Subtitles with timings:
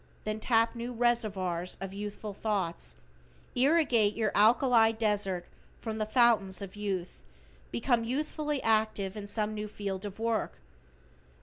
[0.23, 2.95] Then tap new reservoirs of youthful thoughts,
[3.53, 5.45] irrigate your alkali desert
[5.79, 7.21] from the fountains of youth,
[7.69, 10.53] become youthfully active in some new field of work.